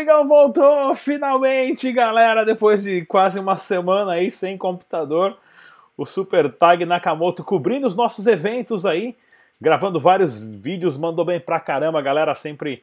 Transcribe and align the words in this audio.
Rodrigão 0.00 0.26
voltou 0.26 0.94
finalmente, 0.94 1.92
galera, 1.92 2.42
depois 2.42 2.84
de 2.84 3.04
quase 3.04 3.38
uma 3.38 3.58
semana 3.58 4.12
aí 4.12 4.30
sem 4.30 4.56
computador. 4.56 5.36
O 5.94 6.06
Super 6.06 6.50
Tag 6.50 6.86
Nakamoto 6.86 7.44
cobrindo 7.44 7.86
os 7.86 7.94
nossos 7.94 8.26
eventos 8.26 8.86
aí, 8.86 9.14
gravando 9.60 10.00
vários 10.00 10.48
vídeos, 10.48 10.96
mandou 10.96 11.22
bem 11.22 11.38
pra 11.38 11.60
caramba, 11.60 12.00
galera, 12.00 12.34
sempre 12.34 12.82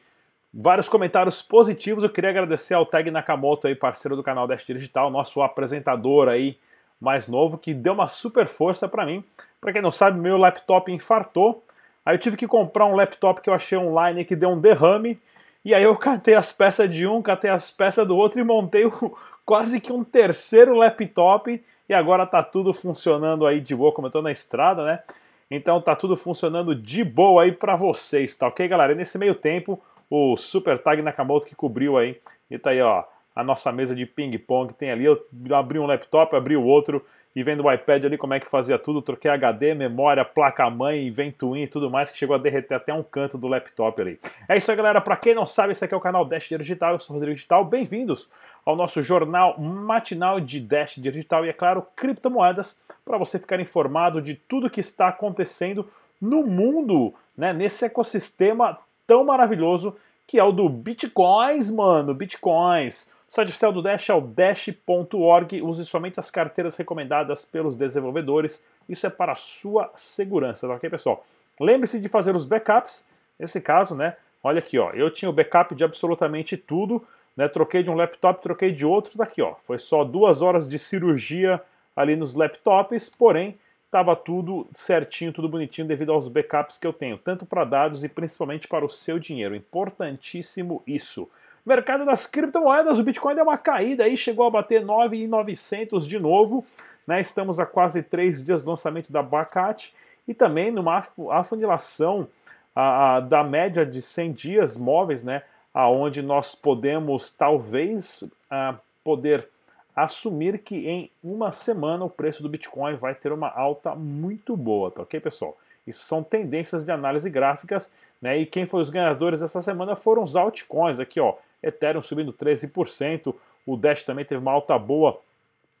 vários 0.54 0.88
comentários 0.88 1.42
positivos. 1.42 2.04
Eu 2.04 2.10
queria 2.10 2.30
agradecer 2.30 2.74
ao 2.74 2.86
Tag 2.86 3.10
Nakamoto 3.10 3.66
aí, 3.66 3.74
parceiro 3.74 4.14
do 4.14 4.22
canal 4.22 4.46
Dash 4.46 4.64
Digital, 4.64 5.10
nosso 5.10 5.42
apresentador 5.42 6.28
aí 6.28 6.56
mais 7.00 7.26
novo, 7.26 7.58
que 7.58 7.74
deu 7.74 7.94
uma 7.94 8.06
super 8.06 8.46
força 8.46 8.86
para 8.86 9.04
mim. 9.04 9.24
Para 9.60 9.72
quem 9.72 9.82
não 9.82 9.90
sabe, 9.90 10.20
meu 10.20 10.36
laptop 10.36 10.92
infartou. 10.92 11.64
Aí 12.06 12.14
eu 12.14 12.20
tive 12.20 12.36
que 12.36 12.46
comprar 12.46 12.86
um 12.86 12.94
laptop 12.94 13.40
que 13.40 13.50
eu 13.50 13.54
achei 13.54 13.76
online 13.76 14.24
que 14.24 14.36
deu 14.36 14.50
um 14.50 14.60
derrame 14.60 15.18
e 15.64 15.74
aí 15.74 15.82
eu 15.82 15.96
catei 15.96 16.34
as 16.34 16.52
peças 16.52 16.90
de 16.90 17.06
um, 17.06 17.20
catei 17.20 17.50
as 17.50 17.70
peças 17.70 18.06
do 18.06 18.16
outro 18.16 18.40
e 18.40 18.44
montei 18.44 18.84
o, 18.84 19.16
quase 19.44 19.80
que 19.80 19.92
um 19.92 20.04
terceiro 20.04 20.74
laptop 20.74 21.62
e 21.88 21.94
agora 21.94 22.26
tá 22.26 22.42
tudo 22.42 22.72
funcionando 22.72 23.46
aí 23.46 23.60
de 23.60 23.74
boa, 23.74 23.92
como 23.92 24.06
eu 24.06 24.10
tô 24.10 24.22
na 24.22 24.30
estrada, 24.30 24.84
né? 24.84 25.02
Então 25.50 25.80
tá 25.80 25.96
tudo 25.96 26.16
funcionando 26.16 26.74
de 26.74 27.02
boa 27.02 27.44
aí 27.44 27.52
para 27.52 27.74
vocês, 27.74 28.34
tá 28.34 28.46
ok, 28.46 28.68
galera? 28.68 28.92
E 28.92 28.96
nesse 28.96 29.16
meio 29.16 29.34
tempo, 29.34 29.80
o 30.10 30.36
Super 30.36 30.78
Tag 30.78 31.00
Nakamoto 31.00 31.46
que 31.46 31.54
cobriu 31.54 31.96
aí, 31.96 32.20
e 32.50 32.58
tá 32.58 32.70
aí, 32.70 32.82
ó, 32.82 33.04
a 33.34 33.42
nossa 33.42 33.72
mesa 33.72 33.94
de 33.94 34.04
ping-pong, 34.04 34.74
tem 34.74 34.90
ali, 34.90 35.04
eu 35.04 35.26
abri 35.54 35.78
um 35.78 35.86
laptop, 35.86 36.34
abri 36.36 36.56
o 36.56 36.64
outro, 36.64 37.04
e 37.34 37.42
vendo 37.42 37.64
o 37.64 37.72
iPad 37.72 38.04
ali 38.04 38.18
como 38.18 38.34
é 38.34 38.40
que 38.40 38.46
fazia 38.48 38.78
tudo, 38.78 39.02
troquei 39.02 39.30
HD, 39.30 39.74
memória, 39.74 40.24
placa-mãe, 40.24 41.10
Ventoin 41.10 41.62
e 41.62 41.66
tudo 41.66 41.90
mais, 41.90 42.10
que 42.10 42.18
chegou 42.18 42.34
a 42.34 42.38
derreter 42.38 42.74
até 42.74 42.92
um 42.92 43.02
canto 43.02 43.38
do 43.38 43.46
laptop 43.46 44.00
ali. 44.00 44.18
É 44.48 44.56
isso 44.56 44.70
aí, 44.70 44.76
galera. 44.76 45.00
Para 45.00 45.16
quem 45.16 45.34
não 45.34 45.46
sabe, 45.46 45.72
esse 45.72 45.84
aqui 45.84 45.94
é 45.94 45.96
o 45.96 46.00
canal 46.00 46.24
Dash 46.24 46.48
Digital, 46.48 46.92
eu 46.92 46.98
sou 46.98 47.14
o 47.14 47.18
Rodrigo 47.18 47.34
Digital. 47.34 47.64
Bem-vindos 47.64 48.28
ao 48.64 48.74
nosso 48.74 49.00
jornal 49.02 49.58
matinal 49.58 50.40
de 50.40 50.60
Dash 50.60 50.96
Digital 50.96 51.44
e, 51.44 51.50
é 51.50 51.52
claro, 51.52 51.86
criptomoedas, 51.94 52.78
para 53.04 53.18
você 53.18 53.38
ficar 53.38 53.60
informado 53.60 54.20
de 54.20 54.34
tudo 54.34 54.70
que 54.70 54.80
está 54.80 55.08
acontecendo 55.08 55.88
no 56.20 56.42
mundo, 56.42 57.14
né, 57.36 57.52
nesse 57.52 57.84
ecossistema 57.84 58.78
tão 59.06 59.24
maravilhoso 59.24 59.96
que 60.26 60.38
é 60.38 60.44
o 60.44 60.52
do 60.52 60.68
Bitcoins, 60.68 61.70
mano, 61.70 62.12
Bitcoins. 62.12 63.08
O 63.28 63.32
site 63.32 63.50
oficial 63.50 63.72
do 63.72 63.82
Dash 63.82 64.08
é 64.08 64.14
o 64.14 64.22
dash.org. 64.22 65.60
Use 65.60 65.84
somente 65.84 66.18
as 66.18 66.30
carteiras 66.30 66.76
recomendadas 66.76 67.44
pelos 67.44 67.76
desenvolvedores. 67.76 68.64
Isso 68.88 69.06
é 69.06 69.10
para 69.10 69.32
a 69.32 69.36
sua 69.36 69.92
segurança, 69.94 70.66
tá 70.66 70.74
ok, 70.74 70.88
pessoal? 70.88 71.26
Lembre-se 71.60 72.00
de 72.00 72.08
fazer 72.08 72.34
os 72.34 72.46
backups. 72.46 73.06
Nesse 73.38 73.60
caso, 73.60 73.94
né? 73.94 74.16
Olha 74.42 74.60
aqui, 74.60 74.78
ó. 74.78 74.92
Eu 74.92 75.10
tinha 75.10 75.28
o 75.28 75.32
backup 75.32 75.74
de 75.74 75.84
absolutamente 75.84 76.56
tudo. 76.56 77.06
Né, 77.36 77.46
troquei 77.46 77.84
de 77.84 77.90
um 77.90 77.94
laptop, 77.94 78.42
troquei 78.42 78.72
de 78.72 78.84
outro 78.84 79.16
daqui, 79.16 79.40
ó. 79.40 79.54
Foi 79.54 79.78
só 79.78 80.02
duas 80.02 80.42
horas 80.42 80.68
de 80.68 80.76
cirurgia 80.76 81.62
ali 81.94 82.16
nos 82.16 82.34
laptops, 82.34 83.08
porém 83.08 83.56
estava 83.84 84.16
tudo 84.16 84.66
certinho, 84.72 85.32
tudo 85.32 85.48
bonitinho 85.48 85.86
devido 85.86 86.12
aos 86.12 86.26
backups 86.26 86.78
que 86.78 86.86
eu 86.86 86.92
tenho, 86.92 87.16
tanto 87.16 87.46
para 87.46 87.64
dados 87.64 88.02
e 88.02 88.08
principalmente 88.08 88.66
para 88.66 88.84
o 88.84 88.88
seu 88.88 89.20
dinheiro. 89.20 89.54
Importantíssimo 89.54 90.82
isso. 90.84 91.30
Mercado 91.68 92.04
das 92.06 92.26
criptomoedas, 92.26 92.98
o 92.98 93.02
Bitcoin 93.02 93.34
deu 93.34 93.44
uma 93.44 93.58
caída 93.58 94.04
aí, 94.04 94.16
chegou 94.16 94.46
a 94.46 94.50
bater 94.50 94.82
9.900 94.82 96.08
de 96.08 96.18
novo. 96.18 96.64
Né? 97.06 97.20
Estamos 97.20 97.60
a 97.60 97.66
quase 97.66 98.02
três 98.02 98.42
dias 98.42 98.62
do 98.62 98.70
lançamento 98.70 99.12
da 99.12 99.22
Bacat 99.22 99.92
e 100.26 100.32
também 100.32 100.70
numa 100.70 101.02
afunilação 101.30 102.26
a, 102.74 103.16
a, 103.16 103.20
da 103.20 103.44
média 103.44 103.84
de 103.84 104.00
100 104.00 104.32
dias 104.32 104.76
móveis, 104.76 105.22
né? 105.22 105.42
aonde 105.74 106.22
nós 106.22 106.54
podemos 106.54 107.30
talvez 107.30 108.24
a, 108.50 108.74
poder 109.04 109.46
assumir 109.94 110.58
que 110.58 110.88
em 110.88 111.10
uma 111.22 111.52
semana 111.52 112.04
o 112.04 112.10
preço 112.10 112.42
do 112.42 112.48
Bitcoin 112.48 112.94
vai 112.96 113.14
ter 113.14 113.30
uma 113.32 113.50
alta 113.50 113.94
muito 113.94 114.56
boa, 114.56 114.90
tá 114.90 115.02
ok, 115.02 115.20
pessoal? 115.20 115.56
Isso 115.86 116.04
são 116.04 116.22
tendências 116.22 116.84
de 116.84 116.92
análise 116.92 117.28
gráficas, 117.28 117.90
né? 118.20 118.38
E 118.38 118.46
quem 118.46 118.66
foi 118.66 118.80
os 118.80 118.90
ganhadores 118.90 119.40
dessa 119.40 119.60
semana 119.60 119.96
foram 119.96 120.22
os 120.22 120.36
altcoins 120.36 121.00
aqui, 121.00 121.20
ó. 121.20 121.34
Ethereum 121.62 122.02
subindo 122.02 122.32
13%, 122.32 123.34
o 123.66 123.76
Dash 123.76 124.02
também 124.02 124.24
teve 124.24 124.40
uma 124.40 124.52
alta 124.52 124.78
boa 124.78 125.20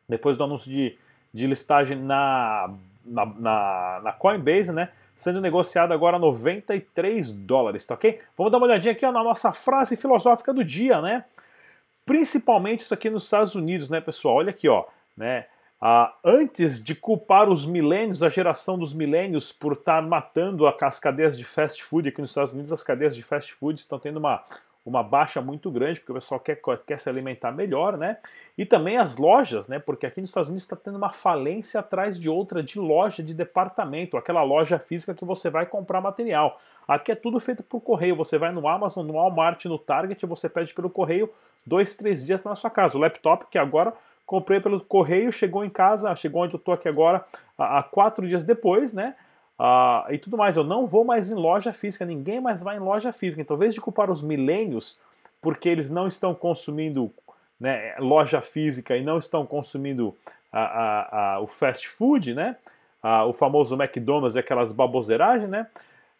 depois 0.08 0.36
do 0.36 0.44
anúncio 0.44 0.70
de, 0.70 0.96
de 1.32 1.46
listagem 1.46 1.96
na, 1.96 2.74
na, 3.04 3.26
na, 3.26 4.00
na 4.04 4.12
Coinbase, 4.12 4.72
né? 4.72 4.90
Sendo 5.14 5.40
negociado 5.40 5.92
agora 5.92 6.16
a 6.16 6.20
93 6.20 7.32
dólares, 7.32 7.84
tá 7.84 7.94
ok? 7.94 8.20
Vamos 8.36 8.52
dar 8.52 8.58
uma 8.58 8.66
olhadinha 8.66 8.92
aqui 8.92 9.04
ó, 9.04 9.12
na 9.12 9.22
nossa 9.22 9.52
frase 9.52 9.96
filosófica 9.96 10.52
do 10.52 10.64
dia, 10.64 11.00
né? 11.00 11.24
Principalmente 12.06 12.80
isso 12.80 12.94
aqui 12.94 13.10
nos 13.10 13.24
Estados 13.24 13.54
Unidos, 13.54 13.90
né, 13.90 14.00
pessoal? 14.00 14.36
Olha 14.36 14.50
aqui, 14.50 14.68
ó, 14.68 14.84
né? 15.16 15.46
Ah, 15.80 16.12
antes 16.24 16.82
de 16.82 16.94
culpar 16.94 17.48
os 17.48 17.64
milênios, 17.64 18.22
a 18.22 18.28
geração 18.28 18.78
dos 18.78 18.92
milênios, 18.92 19.52
por 19.52 19.74
estar 19.74 20.02
matando 20.02 20.66
as 20.66 20.98
cadeias 20.98 21.38
de 21.38 21.44
fast 21.44 21.82
food 21.84 22.08
aqui 22.08 22.20
nos 22.20 22.30
Estados 22.30 22.52
Unidos, 22.52 22.72
as 22.72 22.82
cadeias 22.82 23.14
de 23.14 23.22
fast 23.22 23.52
food 23.54 23.78
estão 23.78 23.98
tendo 23.98 24.16
uma, 24.16 24.42
uma 24.84 25.02
baixa 25.02 25.40
muito 25.40 25.70
grande, 25.70 26.00
porque 26.00 26.12
o 26.12 26.14
pessoal 26.14 26.40
quer, 26.40 26.60
quer 26.86 26.98
se 26.98 27.08
alimentar 27.08 27.52
melhor, 27.52 27.96
né? 27.96 28.18
E 28.56 28.64
também 28.64 28.96
as 28.96 29.16
lojas, 29.16 29.68
né? 29.68 29.78
Porque 29.78 30.06
aqui 30.06 30.20
nos 30.20 30.30
Estados 30.30 30.48
Unidos 30.48 30.64
está 30.64 30.76
tendo 30.76 30.96
uma 30.96 31.10
falência 31.10 31.80
atrás 31.80 32.18
de 32.18 32.30
outra, 32.30 32.62
de 32.62 32.78
loja 32.78 33.22
de 33.22 33.34
departamento, 33.34 34.16
aquela 34.16 34.42
loja 34.42 34.78
física 34.78 35.14
que 35.14 35.24
você 35.24 35.50
vai 35.50 35.66
comprar 35.66 36.00
material. 36.00 36.58
Aqui 36.86 37.12
é 37.12 37.14
tudo 37.14 37.38
feito 37.38 37.62
por 37.62 37.80
correio. 37.80 38.16
Você 38.16 38.38
vai 38.38 38.50
no 38.50 38.66
Amazon, 38.66 39.06
no 39.06 39.14
Walmart, 39.14 39.64
no 39.66 39.78
Target, 39.78 40.24
você 40.24 40.48
pede 40.48 40.72
pelo 40.72 40.88
correio, 40.88 41.30
dois, 41.66 41.94
três 41.94 42.24
dias 42.24 42.42
na 42.44 42.54
sua 42.54 42.70
casa. 42.70 42.96
O 42.96 43.00
laptop, 43.00 43.46
que 43.50 43.58
agora 43.58 43.92
comprei 44.24 44.60
pelo 44.60 44.80
correio, 44.80 45.32
chegou 45.32 45.64
em 45.64 45.70
casa, 45.70 46.14
chegou 46.14 46.42
onde 46.42 46.54
eu 46.54 46.58
estou 46.58 46.74
aqui 46.74 46.86
agora, 46.86 47.24
há 47.56 47.82
quatro 47.82 48.26
dias 48.26 48.44
depois, 48.44 48.92
né? 48.92 49.14
Uh, 49.58 50.12
e 50.12 50.18
tudo 50.18 50.36
mais. 50.36 50.56
Eu 50.56 50.64
não 50.64 50.86
vou 50.86 51.04
mais 51.04 51.30
em 51.30 51.34
loja 51.34 51.72
física, 51.72 52.04
ninguém 52.04 52.40
mais 52.40 52.62
vai 52.62 52.76
em 52.76 52.80
loja 52.80 53.12
física. 53.12 53.42
Então, 53.42 53.56
em 53.56 53.60
vez 53.60 53.74
de 53.74 53.80
culpar 53.80 54.10
os 54.10 54.22
milênios 54.22 54.98
porque 55.40 55.68
eles 55.68 55.90
não 55.90 56.06
estão 56.06 56.34
consumindo 56.34 57.12
né, 57.58 57.94
loja 57.98 58.40
física 58.40 58.96
e 58.96 59.02
não 59.02 59.18
estão 59.18 59.44
consumindo 59.44 60.14
o 61.42 61.46
fast 61.46 61.88
food, 61.88 62.34
né, 62.34 62.56
o 63.26 63.32
famoso 63.32 63.80
McDonald's 63.80 64.36
e 64.36 64.38
aquelas 64.38 64.72
baboseragens, 64.72 65.48
né, 65.48 65.66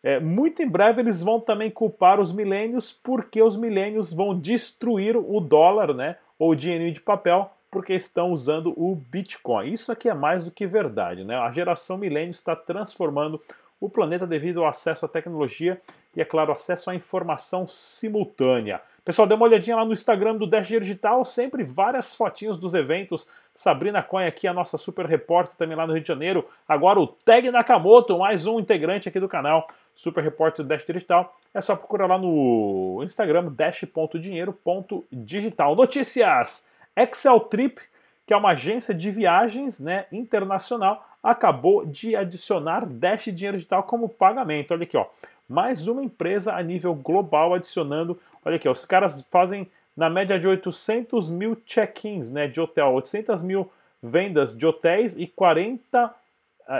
é, 0.02 0.20
muito 0.20 0.62
em 0.62 0.68
breve 0.68 1.00
eles 1.00 1.22
vão 1.22 1.40
também 1.40 1.70
culpar 1.70 2.20
os 2.20 2.32
milênios 2.32 2.92
porque 2.92 3.42
os 3.42 3.56
milênios 3.56 4.12
vão 4.12 4.38
destruir 4.38 5.16
o 5.16 5.40
dólar, 5.40 5.94
né, 5.94 6.16
ou 6.38 6.50
o 6.50 6.54
dinheirinho 6.54 6.92
de 6.92 7.00
papel, 7.00 7.50
porque 7.70 7.94
estão 7.94 8.30
usando 8.30 8.72
o 8.76 8.94
Bitcoin. 8.94 9.72
Isso 9.72 9.90
aqui 9.92 10.08
é 10.08 10.14
mais 10.14 10.42
do 10.42 10.50
que 10.50 10.66
verdade, 10.66 11.24
né? 11.24 11.36
A 11.36 11.50
geração 11.50 11.98
milênio 11.98 12.30
está 12.30 12.56
transformando 12.56 13.40
o 13.80 13.88
planeta 13.88 14.26
devido 14.26 14.60
ao 14.60 14.68
acesso 14.68 15.06
à 15.06 15.08
tecnologia 15.08 15.80
e, 16.16 16.20
é 16.20 16.24
claro, 16.24 16.52
acesso 16.52 16.90
à 16.90 16.94
informação 16.94 17.66
simultânea. 17.66 18.80
Pessoal, 19.04 19.26
dê 19.26 19.34
uma 19.34 19.46
olhadinha 19.46 19.74
lá 19.76 19.84
no 19.84 19.92
Instagram 19.92 20.36
do 20.36 20.46
Dash 20.46 20.68
Digital, 20.68 21.24
sempre 21.24 21.64
várias 21.64 22.14
fotinhos 22.14 22.56
dos 22.58 22.74
eventos. 22.74 23.26
Sabrina 23.54 24.02
Coin 24.02 24.26
aqui, 24.26 24.46
a 24.46 24.52
nossa 24.52 24.76
super 24.76 25.06
repórter 25.06 25.56
também 25.56 25.74
lá 25.76 25.86
no 25.86 25.94
Rio 25.94 26.02
de 26.02 26.08
Janeiro. 26.08 26.46
Agora 26.68 27.00
o 27.00 27.06
Tag 27.06 27.50
Nakamoto, 27.50 28.18
mais 28.18 28.46
um 28.46 28.60
integrante 28.60 29.08
aqui 29.08 29.18
do 29.18 29.28
canal, 29.28 29.66
super 29.94 30.22
repórter 30.22 30.62
do 30.64 30.68
Dash 30.68 30.84
Digital. 30.84 31.34
É 31.54 31.60
só 31.60 31.74
procurar 31.74 32.06
lá 32.06 32.18
no 32.18 33.00
Instagram, 33.02 33.50
dash.dinheiro.digital. 33.52 35.74
Notícias! 35.74 36.68
Excel 37.02 37.40
Trip, 37.40 37.80
que 38.26 38.34
é 38.34 38.36
uma 38.36 38.50
agência 38.50 38.94
de 38.94 39.10
viagens 39.10 39.80
né, 39.80 40.06
internacional, 40.12 41.06
acabou 41.22 41.84
de 41.84 42.14
adicionar 42.14 42.86
Dash 42.86 43.24
Dinheiro 43.24 43.56
Digital 43.56 43.82
como 43.82 44.08
pagamento. 44.08 44.72
Olha 44.72 44.84
aqui, 44.84 44.96
ó. 44.96 45.06
Mais 45.48 45.88
uma 45.88 46.02
empresa 46.02 46.54
a 46.54 46.62
nível 46.62 46.94
global 46.94 47.54
adicionando. 47.54 48.20
Olha 48.44 48.56
aqui, 48.56 48.68
ó, 48.68 48.72
os 48.72 48.84
caras 48.84 49.22
fazem 49.30 49.70
na 49.96 50.10
média 50.10 50.38
de 50.38 50.46
800 50.46 51.30
mil 51.30 51.56
check-ins 51.64 52.30
né, 52.30 52.46
de 52.46 52.60
hotel, 52.60 52.92
800 52.92 53.42
mil 53.42 53.70
vendas 54.02 54.56
de 54.56 54.66
hotéis 54.66 55.16
e 55.16 55.26
40 55.26 56.06
uh, 56.06 56.12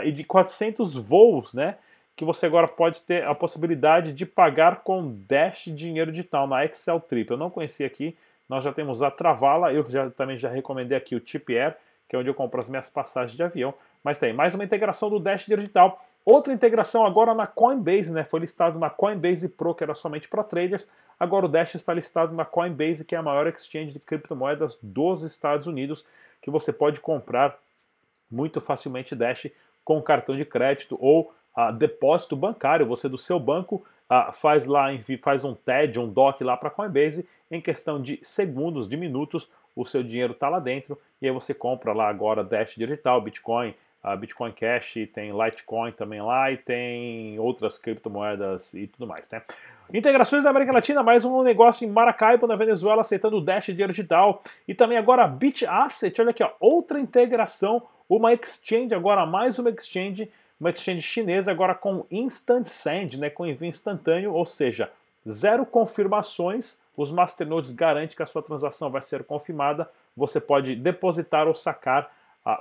e 0.03 0.11
de 0.11 0.23
400 0.23 0.95
voos, 0.95 1.53
né? 1.53 1.75
Que 2.15 2.25
você 2.25 2.45
agora 2.45 2.67
pode 2.67 3.01
ter 3.01 3.25
a 3.25 3.33
possibilidade 3.33 4.13
de 4.13 4.25
pagar 4.25 4.83
com 4.83 5.15
Dash 5.27 5.65
Dinheiro 5.67 6.11
Digital 6.11 6.47
na 6.47 6.65
Excel 6.65 6.99
Trip. 6.99 7.31
Eu 7.31 7.37
não 7.37 7.49
conhecia 7.49 7.87
aqui, 7.87 8.15
nós 8.49 8.63
já 8.63 8.73
temos 8.73 9.03
a 9.03 9.11
Travala, 9.11 9.71
eu 9.71 9.87
já, 9.87 10.09
também 10.09 10.35
já 10.35 10.49
recomendei 10.49 10.97
aqui 10.97 11.15
o 11.15 11.19
Tip 11.19 11.49
Air, 11.51 11.77
que 12.09 12.15
é 12.15 12.19
onde 12.19 12.29
eu 12.29 12.33
compro 12.33 12.59
as 12.59 12.67
minhas 12.67 12.89
passagens 12.89 13.37
de 13.37 13.43
avião. 13.43 13.73
Mas 14.03 14.17
tem 14.17 14.33
mais 14.33 14.55
uma 14.55 14.63
integração 14.63 15.09
do 15.09 15.19
Dash 15.19 15.45
Digital. 15.45 16.03
Outra 16.25 16.51
integração 16.51 17.05
agora 17.05 17.33
na 17.35 17.45
Coinbase, 17.45 18.11
né? 18.11 18.23
Foi 18.23 18.39
listado 18.39 18.79
na 18.79 18.89
Coinbase 18.89 19.47
Pro, 19.47 19.75
que 19.75 19.83
era 19.83 19.93
somente 19.93 20.27
para 20.27 20.43
traders. 20.43 20.89
Agora 21.19 21.45
o 21.45 21.49
Dash 21.49 21.75
está 21.75 21.93
listado 21.93 22.33
na 22.33 22.43
Coinbase, 22.43 23.05
que 23.05 23.13
é 23.13 23.17
a 23.19 23.23
maior 23.23 23.45
exchange 23.47 23.93
de 23.93 23.99
criptomoedas 23.99 24.77
dos 24.81 25.21
Estados 25.21 25.67
Unidos, 25.67 26.03
que 26.41 26.49
você 26.49 26.73
pode 26.73 26.99
comprar 26.99 27.57
muito 28.29 28.59
facilmente 28.59 29.15
Dash 29.15 29.47
com 29.85 30.01
cartão 30.01 30.35
de 30.35 30.45
crédito 30.45 30.97
ou 30.99 31.33
a 31.55 31.71
depósito 31.71 32.35
bancário. 32.35 32.85
Você 32.87 33.07
do 33.07 33.17
seu 33.17 33.39
banco 33.39 33.85
uh, 34.09 34.31
faz 34.33 34.65
lá, 34.65 34.87
faz 35.21 35.43
um 35.43 35.53
TED, 35.53 35.99
um 35.99 36.07
DOC 36.07 36.43
lá 36.43 36.57
para 36.57 36.69
Coinbase, 36.69 37.27
em 37.49 37.61
questão 37.61 38.01
de 38.01 38.19
segundos, 38.21 38.87
de 38.87 38.97
minutos, 38.97 39.51
o 39.75 39.85
seu 39.85 40.03
dinheiro 40.03 40.33
está 40.33 40.49
lá 40.49 40.59
dentro 40.59 40.97
e 41.21 41.27
aí 41.27 41.33
você 41.33 41.53
compra 41.53 41.93
lá 41.93 42.09
agora 42.09 42.43
Dash 42.43 42.75
Digital, 42.75 43.21
Bitcoin, 43.21 43.73
a 44.01 44.15
Bitcoin 44.15 44.51
Cash, 44.51 44.93
tem 45.13 45.31
Litecoin 45.31 45.91
também 45.91 46.21
lá 46.21 46.51
e 46.51 46.57
tem 46.57 47.37
outras 47.37 47.77
criptomoedas 47.77 48.73
e 48.73 48.87
tudo 48.87 49.05
mais, 49.05 49.29
né? 49.29 49.41
Integrações 49.93 50.43
da 50.43 50.51
América 50.51 50.71
Latina, 50.71 51.01
mais 51.01 51.25
um 51.25 51.41
negócio 51.41 51.85
em 51.85 51.89
Maracaibo, 51.91 52.45
na 52.45 52.55
Venezuela, 52.55 53.01
aceitando 53.01 53.37
o 53.37 53.41
Dash 53.41 53.65
dinheiro 53.65 53.91
digital. 53.91 54.43
E 54.67 54.73
também 54.73 54.97
agora 54.97 55.27
BitAsset, 55.27 56.21
olha 56.21 56.29
aqui, 56.29 56.43
ó, 56.43 56.51
outra 56.59 56.99
integração, 56.99 57.81
uma 58.07 58.31
exchange, 58.31 58.93
agora 58.93 59.25
mais 59.25 59.57
uma 59.57 59.69
exchange, 59.71 60.31
uma 60.59 60.69
exchange 60.69 61.01
chinesa 61.01 61.51
agora 61.51 61.73
com 61.73 62.05
Instant 62.11 62.65
Send, 62.65 63.19
né, 63.19 63.29
com 63.29 63.45
envio 63.45 63.67
instantâneo, 63.67 64.33
ou 64.33 64.45
seja, 64.45 64.91
zero 65.27 65.65
confirmações, 65.65 66.77
os 66.97 67.11
masternodes 67.11 67.71
garantem 67.71 68.15
que 68.15 68.23
a 68.23 68.25
sua 68.25 68.41
transação 68.41 68.89
vai 68.89 69.01
ser 69.01 69.23
confirmada, 69.23 69.89
você 70.15 70.39
pode 70.39 70.75
depositar 70.75 71.47
ou 71.47 71.53
sacar 71.53 72.11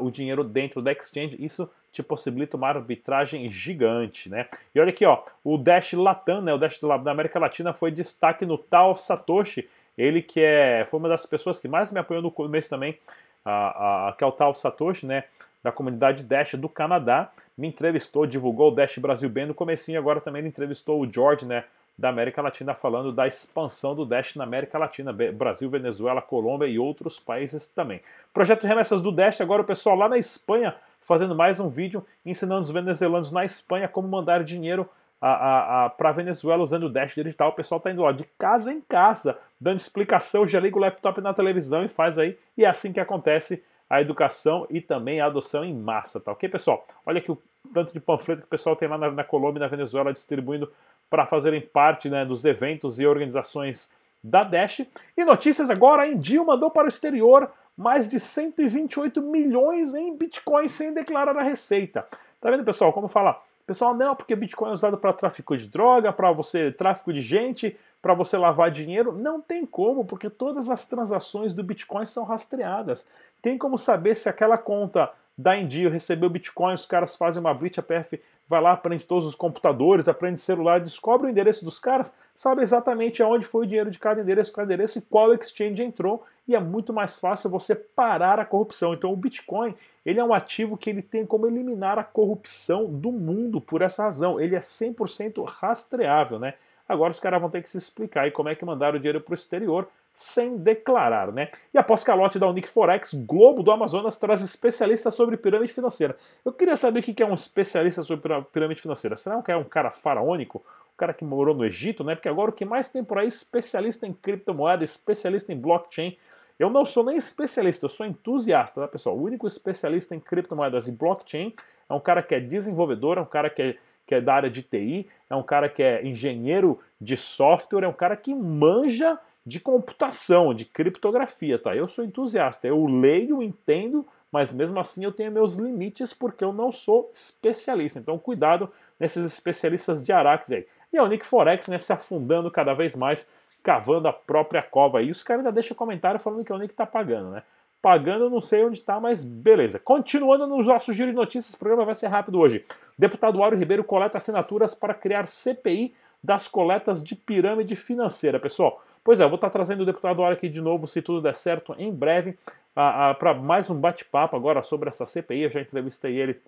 o 0.00 0.10
dinheiro 0.10 0.44
dentro 0.44 0.82
da 0.82 0.92
exchange, 0.92 1.36
isso 1.38 1.68
te 1.90 2.02
possibilita 2.02 2.56
uma 2.56 2.68
arbitragem 2.68 3.48
gigante, 3.48 4.28
né? 4.28 4.46
E 4.74 4.80
olha 4.80 4.90
aqui, 4.90 5.06
ó, 5.06 5.22
o 5.42 5.56
Dash 5.56 5.92
Latam, 5.94 6.42
né, 6.42 6.52
o 6.52 6.58
Dash 6.58 6.78
da 6.80 7.10
América 7.10 7.38
Latina 7.38 7.72
foi 7.72 7.90
destaque 7.90 8.44
no 8.44 8.58
Tal 8.58 8.94
Satoshi, 8.94 9.68
ele 9.96 10.20
que 10.20 10.40
é, 10.40 10.84
foi 10.84 11.00
uma 11.00 11.08
das 11.08 11.24
pessoas 11.24 11.58
que 11.58 11.66
mais 11.66 11.90
me 11.90 11.98
apoiou 11.98 12.22
no 12.22 12.30
começo 12.30 12.68
também, 12.68 12.98
a, 13.44 14.08
a, 14.08 14.12
que 14.12 14.22
é 14.22 14.26
o 14.26 14.32
Tal 14.32 14.54
Satoshi, 14.54 15.06
né, 15.06 15.24
da 15.68 15.72
comunidade 15.72 16.24
Dash 16.24 16.54
do 16.54 16.68
Canadá, 16.68 17.30
me 17.56 17.68
entrevistou, 17.68 18.26
divulgou 18.26 18.72
o 18.72 18.74
Dash 18.74 18.96
Brasil 18.96 19.28
bem 19.28 19.44
no 19.44 19.54
comecinho, 19.54 19.98
agora 19.98 20.20
também 20.20 20.40
ele 20.40 20.48
entrevistou 20.48 21.00
o 21.00 21.12
George, 21.12 21.44
né, 21.44 21.64
da 21.96 22.08
América 22.08 22.40
Latina, 22.40 22.74
falando 22.74 23.12
da 23.12 23.26
expansão 23.26 23.94
do 23.94 24.06
Dash 24.06 24.34
na 24.36 24.44
América 24.44 24.78
Latina, 24.78 25.12
Brasil, 25.12 25.68
Venezuela, 25.68 26.22
Colômbia 26.22 26.66
e 26.66 26.78
outros 26.78 27.20
países 27.20 27.66
também. 27.66 28.00
Projeto 28.32 28.62
de 28.62 28.66
remessas 28.66 29.02
do 29.02 29.12
Dash, 29.12 29.40
agora 29.40 29.62
o 29.62 29.64
pessoal 29.64 29.96
lá 29.96 30.08
na 30.08 30.16
Espanha 30.16 30.74
fazendo 31.00 31.34
mais 31.34 31.60
um 31.60 31.68
vídeo 31.68 32.04
ensinando 32.24 32.62
os 32.62 32.70
venezuelanos 32.70 33.30
na 33.30 33.44
Espanha 33.44 33.88
como 33.88 34.08
mandar 34.08 34.42
dinheiro 34.42 34.88
para 35.20 36.08
a 36.08 36.12
Venezuela 36.12 36.62
usando 36.62 36.84
o 36.84 36.88
Dash 36.88 37.14
digital. 37.14 37.48
O 37.50 37.54
pessoal 37.54 37.78
está 37.78 37.90
indo 37.90 38.02
lá 38.02 38.12
de 38.12 38.24
casa 38.38 38.72
em 38.72 38.80
casa, 38.80 39.36
dando 39.60 39.78
explicação, 39.78 40.46
já 40.46 40.60
liga 40.60 40.76
o 40.76 40.80
laptop 40.80 41.20
na 41.20 41.34
televisão 41.34 41.84
e 41.84 41.88
faz 41.88 42.16
aí. 42.16 42.38
E 42.56 42.64
é 42.64 42.68
assim 42.68 42.92
que 42.92 43.00
acontece 43.00 43.62
a 43.88 44.00
educação 44.00 44.66
e 44.68 44.80
também 44.80 45.20
a 45.20 45.26
adoção 45.26 45.64
em 45.64 45.74
massa, 45.74 46.20
tá 46.20 46.32
ok, 46.32 46.48
pessoal? 46.48 46.86
Olha 47.06 47.18
aqui 47.18 47.30
o 47.30 47.38
tanto 47.72 47.92
de 47.92 48.00
panfleto 48.00 48.42
que 48.42 48.46
o 48.46 48.50
pessoal 48.50 48.76
tem 48.76 48.88
lá 48.88 48.98
na, 48.98 49.10
na 49.10 49.24
Colômbia 49.24 49.58
e 49.58 49.62
na 49.62 49.68
Venezuela 49.68 50.12
distribuindo 50.12 50.70
para 51.08 51.26
fazerem 51.26 51.60
parte 51.60 52.08
né, 52.08 52.24
dos 52.24 52.44
eventos 52.44 53.00
e 53.00 53.06
organizações 53.06 53.90
da 54.22 54.44
Dash. 54.44 54.86
E 55.16 55.24
notícias 55.24 55.70
agora, 55.70 56.02
a 56.02 56.08
Indio 56.08 56.44
mandou 56.44 56.70
para 56.70 56.84
o 56.84 56.88
exterior 56.88 57.50
mais 57.76 58.08
de 58.08 58.18
128 58.18 59.22
milhões 59.22 59.94
em 59.94 60.16
Bitcoin 60.16 60.68
sem 60.68 60.92
declarar 60.92 61.36
a 61.36 61.42
receita. 61.42 62.06
Tá 62.40 62.50
vendo, 62.50 62.64
pessoal? 62.64 62.92
Como 62.92 63.08
falar? 63.08 63.42
Pessoal, 63.68 63.92
não, 63.92 64.16
porque 64.16 64.34
Bitcoin 64.34 64.70
é 64.70 64.72
usado 64.72 64.96
para 64.96 65.12
tráfico 65.12 65.54
de 65.54 65.66
droga, 65.66 66.10
para 66.10 66.32
você 66.32 66.72
tráfico 66.72 67.12
de 67.12 67.20
gente, 67.20 67.78
para 68.00 68.14
você 68.14 68.38
lavar 68.38 68.70
dinheiro. 68.70 69.12
Não 69.12 69.42
tem 69.42 69.66
como, 69.66 70.06
porque 70.06 70.30
todas 70.30 70.70
as 70.70 70.86
transações 70.86 71.52
do 71.52 71.62
Bitcoin 71.62 72.06
são 72.06 72.24
rastreadas. 72.24 73.06
Tem 73.42 73.58
como 73.58 73.76
saber 73.76 74.14
se 74.14 74.26
aquela 74.26 74.56
conta 74.56 75.12
da 75.38 75.56
Indio, 75.56 75.88
recebeu 75.88 76.28
Bitcoin, 76.28 76.74
os 76.74 76.84
caras 76.84 77.14
fazem 77.14 77.40
uma 77.40 77.54
blitz, 77.54 77.78
a 77.78 77.82
PF 77.82 78.20
vai 78.48 78.60
lá, 78.60 78.72
aprende 78.72 79.06
todos 79.06 79.24
os 79.24 79.36
computadores, 79.36 80.08
aprende 80.08 80.40
celular, 80.40 80.80
descobre 80.80 81.28
o 81.28 81.30
endereço 81.30 81.64
dos 81.64 81.78
caras, 81.78 82.12
sabe 82.34 82.60
exatamente 82.60 83.22
aonde 83.22 83.46
foi 83.46 83.64
o 83.64 83.68
dinheiro 83.68 83.88
de 83.88 84.00
cada 84.00 84.20
endereço, 84.20 84.52
cada 84.52 84.66
endereço 84.66 84.98
e 84.98 85.02
qual 85.02 85.32
exchange 85.32 85.80
entrou, 85.80 86.24
e 86.48 86.56
é 86.56 86.60
muito 86.60 86.92
mais 86.92 87.20
fácil 87.20 87.48
você 87.48 87.76
parar 87.76 88.40
a 88.40 88.44
corrupção. 88.44 88.92
Então 88.92 89.12
o 89.12 89.16
Bitcoin, 89.16 89.76
ele 90.04 90.18
é 90.18 90.24
um 90.24 90.34
ativo 90.34 90.76
que 90.76 90.90
ele 90.90 91.02
tem 91.02 91.24
como 91.24 91.46
eliminar 91.46 92.00
a 92.00 92.04
corrupção 92.04 92.86
do 92.86 93.12
mundo 93.12 93.60
por 93.60 93.80
essa 93.80 94.02
razão. 94.02 94.40
Ele 94.40 94.56
é 94.56 94.60
100% 94.60 95.44
rastreável, 95.44 96.40
né? 96.40 96.54
Agora 96.88 97.12
os 97.12 97.20
caras 97.20 97.40
vão 97.40 97.50
ter 97.50 97.62
que 97.62 97.68
se 97.68 97.76
explicar 97.76 98.22
aí 98.22 98.30
como 98.30 98.48
é 98.48 98.56
que 98.56 98.64
mandaram 98.64 98.96
o 98.96 99.00
dinheiro 99.00 99.20
para 99.20 99.32
o 99.32 99.34
exterior 99.34 99.86
sem 100.18 100.56
declarar, 100.56 101.30
né? 101.30 101.48
E 101.72 101.78
após 101.78 102.02
calote 102.02 102.40
da 102.40 102.48
Unique 102.48 102.68
Forex, 102.68 103.14
Globo 103.14 103.62
do 103.62 103.70
Amazonas 103.70 104.16
traz 104.16 104.40
especialista 104.40 105.12
sobre 105.12 105.36
pirâmide 105.36 105.72
financeira. 105.72 106.16
Eu 106.44 106.52
queria 106.52 106.74
saber 106.74 106.98
o 106.98 107.02
que 107.04 107.22
é 107.22 107.24
um 107.24 107.34
especialista 107.34 108.02
sobre 108.02 108.28
pirâmide 108.52 108.82
financeira. 108.82 109.14
Será 109.14 109.40
que 109.40 109.52
é 109.52 109.56
um 109.56 109.62
cara 109.62 109.92
faraônico? 109.92 110.58
Um 110.58 110.96
cara 110.96 111.14
que 111.14 111.24
morou 111.24 111.54
no 111.54 111.64
Egito, 111.64 112.02
né? 112.02 112.16
Porque 112.16 112.28
agora 112.28 112.50
o 112.50 112.52
que 112.52 112.64
mais 112.64 112.90
tem 112.90 113.04
por 113.04 113.16
aí 113.16 113.26
é 113.26 113.28
especialista 113.28 114.08
em 114.08 114.12
criptomoeda, 114.12 114.82
especialista 114.82 115.52
em 115.52 115.56
blockchain. 115.56 116.16
Eu 116.58 116.68
não 116.68 116.84
sou 116.84 117.04
nem 117.04 117.16
especialista, 117.16 117.84
eu 117.84 117.88
sou 117.88 118.04
entusiasta, 118.04 118.80
tá, 118.80 118.88
pessoal? 118.88 119.16
O 119.16 119.22
único 119.22 119.46
especialista 119.46 120.16
em 120.16 120.20
criptomoedas 120.20 120.88
e 120.88 120.92
blockchain 120.92 121.54
é 121.88 121.94
um 121.94 122.00
cara 122.00 122.24
que 122.24 122.34
é 122.34 122.40
desenvolvedor, 122.40 123.18
é 123.18 123.20
um 123.20 123.24
cara 123.24 123.48
que 123.48 123.62
é, 123.62 123.76
que 124.04 124.16
é 124.16 124.20
da 124.20 124.34
área 124.34 124.50
de 124.50 124.62
TI, 124.62 125.08
é 125.30 125.36
um 125.36 125.44
cara 125.44 125.68
que 125.68 125.80
é 125.80 126.04
engenheiro 126.04 126.80
de 127.00 127.16
software, 127.16 127.84
é 127.84 127.88
um 127.88 127.92
cara 127.92 128.16
que 128.16 128.34
manja 128.34 129.16
de 129.48 129.58
computação, 129.58 130.52
de 130.52 130.66
criptografia, 130.66 131.58
tá? 131.58 131.74
Eu 131.74 131.88
sou 131.88 132.04
entusiasta, 132.04 132.68
eu 132.68 132.84
leio, 132.84 133.42
entendo, 133.42 134.06
mas 134.30 134.52
mesmo 134.52 134.78
assim 134.78 135.04
eu 135.04 135.10
tenho 135.10 135.32
meus 135.32 135.56
limites 135.56 136.12
porque 136.12 136.44
eu 136.44 136.52
não 136.52 136.70
sou 136.70 137.10
especialista. 137.10 137.98
Então 137.98 138.18
cuidado 138.18 138.70
nesses 139.00 139.24
especialistas 139.24 140.04
de 140.04 140.12
Arax 140.12 140.52
aí. 140.52 140.66
E 140.92 140.98
a 140.98 141.02
Unique 141.02 141.26
Forex, 141.26 141.66
né, 141.66 141.78
se 141.78 141.90
afundando 141.94 142.50
cada 142.50 142.74
vez 142.74 142.94
mais, 142.94 143.26
cavando 143.62 144.06
a 144.06 144.12
própria 144.12 144.62
cova 144.62 144.98
aí. 144.98 145.10
Os 145.10 145.22
caras 145.22 145.40
ainda 145.40 145.52
deixam 145.52 145.74
comentário 145.74 146.20
falando 146.20 146.44
que 146.44 146.52
a 146.52 146.56
Unique 146.56 146.74
tá 146.74 146.84
pagando, 146.84 147.30
né? 147.30 147.42
Pagando, 147.80 148.28
não 148.28 148.40
sei 148.42 148.64
onde 148.64 148.78
está, 148.78 149.00
mas 149.00 149.24
beleza. 149.24 149.78
Continuando 149.78 150.46
nos 150.46 150.66
nossos 150.66 150.94
giro 150.94 151.10
de 151.10 151.16
notícias, 151.16 151.54
o 151.54 151.58
programa 151.58 151.86
vai 151.86 151.94
ser 151.94 152.08
rápido 152.08 152.38
hoje. 152.38 152.66
Deputado 152.98 153.42
Áureo 153.42 153.58
Ribeiro 153.58 153.84
coleta 153.84 154.18
assinaturas 154.18 154.74
para 154.74 154.92
criar 154.92 155.26
CPI 155.26 155.94
das 156.22 156.48
coletas 156.48 157.02
de 157.02 157.14
pirâmide 157.14 157.76
financeira, 157.76 158.40
pessoal. 158.40 158.82
Pois 159.04 159.20
é, 159.20 159.24
eu 159.24 159.28
vou 159.28 159.36
estar 159.36 159.50
trazendo 159.50 159.82
o 159.82 159.86
deputado 159.86 160.22
Áureo 160.22 160.36
aqui 160.36 160.48
de 160.48 160.60
novo, 160.60 160.86
se 160.86 161.00
tudo 161.00 161.22
der 161.22 161.34
certo, 161.34 161.74
em 161.78 161.92
breve, 161.92 162.36
para 162.74 163.34
mais 163.34 163.70
um 163.70 163.74
bate-papo 163.74 164.36
agora 164.36 164.62
sobre 164.62 164.88
essa 164.88 165.06
CPI. 165.06 165.42
Eu 165.42 165.50
já 165.50 165.60
entrevistei 165.60 166.16
ele 166.20 166.40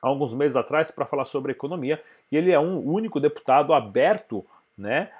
há 0.00 0.08
alguns 0.08 0.34
meses 0.34 0.56
atrás 0.56 0.90
para 0.90 1.04
falar 1.04 1.24
sobre 1.24 1.52
economia 1.52 2.00
e 2.30 2.36
ele 2.36 2.50
é 2.50 2.58
um 2.58 2.78
único 2.78 3.20
deputado 3.20 3.74
aberto, 3.74 4.44
né? 4.76 5.10